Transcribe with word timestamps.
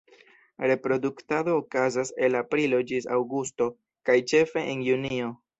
Reproduktado 0.69 1.51
okazas 1.65 2.13
el 2.29 2.39
aprilo 2.41 2.81
ĝis 2.93 3.09
aŭgusto, 3.19 3.71
kaj 4.11 4.21
ĉefe 4.33 4.69
en 4.75 4.85
junio. 4.91 5.33